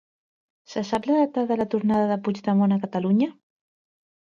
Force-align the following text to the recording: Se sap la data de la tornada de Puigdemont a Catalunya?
Se 0.71 0.81
sap 0.91 1.05
la 1.09 1.17
data 1.19 1.43
de 1.51 1.59
la 1.61 1.67
tornada 1.75 2.09
de 2.13 2.19
Puigdemont 2.29 2.75
a 2.79 2.83
Catalunya? 2.89 3.31